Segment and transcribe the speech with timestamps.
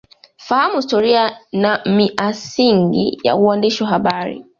[0.45, 4.45] Fahamu Historia Na Miasingi Ya Uwandishi Wa Habari